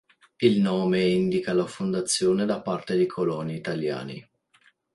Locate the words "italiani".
3.53-4.27